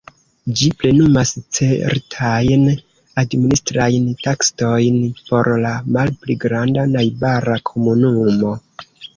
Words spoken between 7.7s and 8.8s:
komunumo.